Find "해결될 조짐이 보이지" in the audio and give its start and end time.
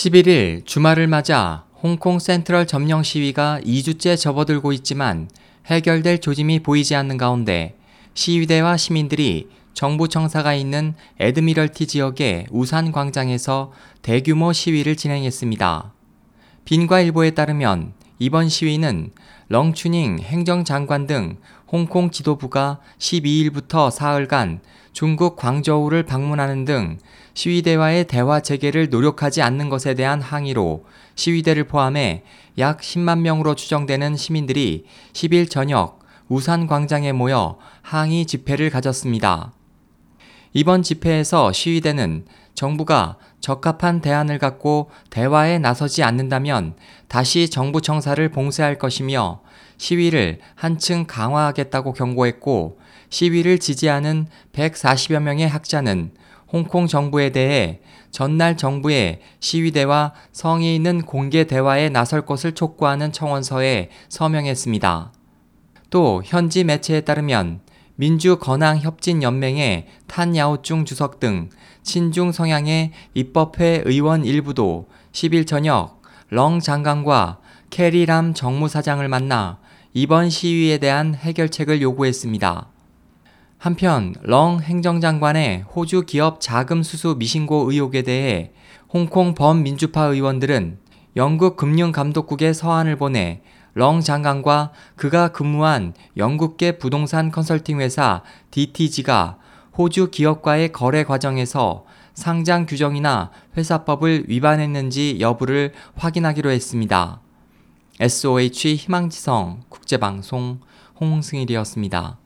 5.66-6.94